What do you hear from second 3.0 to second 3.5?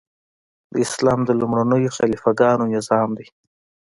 دی.